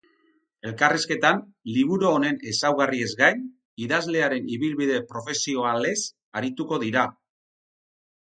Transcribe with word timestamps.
Elkarrizketan, 0.67 1.41
liburu 1.73 2.07
honen 2.11 2.39
ezaugarriez 2.51 3.11
gain, 3.19 3.43
idazlearen 3.87 4.49
ibilbide 4.55 4.97
profesioalez 5.13 5.95
arituko 6.41 6.81
dira. 6.85 7.05